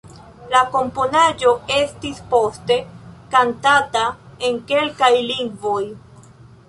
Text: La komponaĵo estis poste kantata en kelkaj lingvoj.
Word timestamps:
La 0.51 0.59
komponaĵo 0.75 1.51
estis 1.75 2.23
poste 2.33 2.77
kantata 3.35 4.07
en 4.51 4.59
kelkaj 4.73 5.13
lingvoj. 5.31 5.81